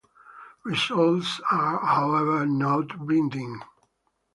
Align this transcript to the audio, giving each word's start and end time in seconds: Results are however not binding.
Results 0.63 1.39
are 1.51 1.85
however 1.85 2.47
not 2.47 3.05
binding. 3.05 3.61